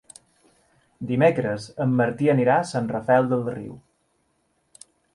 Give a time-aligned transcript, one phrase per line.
[1.11, 3.81] Dimecres en Martí anirà a Sant Rafel del Riu.